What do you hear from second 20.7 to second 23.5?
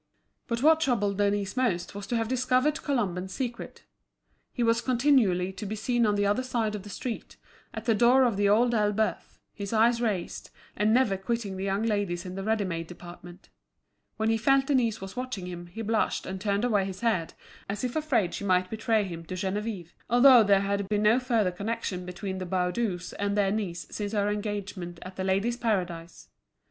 been no further connection between the Baudus and